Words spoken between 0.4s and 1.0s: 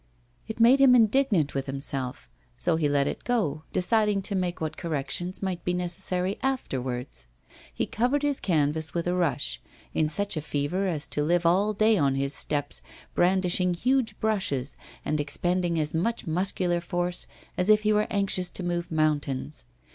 It made him